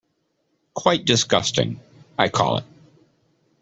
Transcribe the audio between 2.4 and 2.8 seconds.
it.